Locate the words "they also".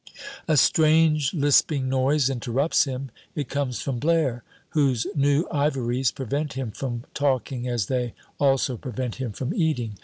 7.85-8.77